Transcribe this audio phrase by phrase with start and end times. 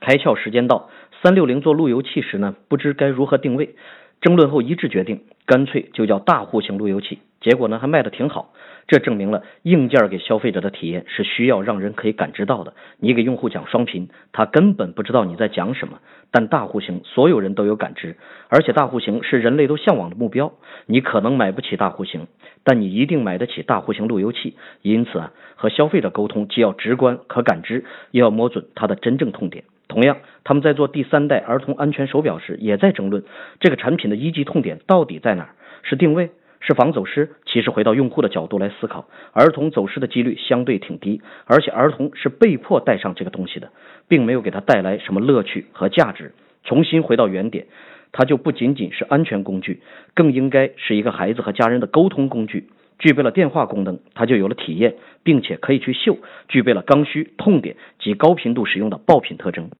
[0.00, 0.90] 开窍时间到，
[1.22, 3.74] 三六零做路由器时呢，不知该如何定位，
[4.20, 7.18] 争论后一致决定，干脆就叫大户型路由器。
[7.40, 8.52] 结果呢，还卖的挺好。
[8.86, 12.74] 这证明了硬件给消费者的体验是需要让人可以感知到的。
[12.98, 16.00] 你给用户讲双频，他根本不知道你在讲什么。
[16.32, 18.16] 但大户型所有人都有感知，
[18.48, 20.52] 而且大户型是人类都向往的目标。
[20.86, 22.26] 你可能买不起大户型，
[22.64, 24.54] 但你一定买得起大户型路由器。
[24.82, 29.64] 因此啊，和消费者沟通既要直观可感知，又要摸准它的真正痛点。
[29.90, 33.24] 同样，他们在做第三代儿童安全手表时，也在争论
[33.58, 35.50] 这个产品的一级痛点到底在哪儿？
[35.82, 36.30] 是定位？
[36.60, 37.30] 是防走失？
[37.46, 43.70] 其实回到用户的角度来思考，儿童走失的几率相对挺低，而且儿童是被迫带上这个东西的，
[44.08, 46.32] 并没有给他带来什么乐趣和价值。
[46.62, 47.66] 重新回到原点，
[48.12, 49.80] 它就不仅仅是安全工具，
[50.14, 52.68] 更应该是一个孩子和家人的沟通工具。
[52.98, 56.18] 具备了电话功能，它就有了体验，并且可以去秀，
[56.48, 59.68] 具备了刚需、痛点及高频度使用的爆品特征。